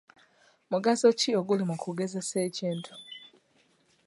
[0.71, 2.91] Mugaso ki oguli mu kugezesa ekintu?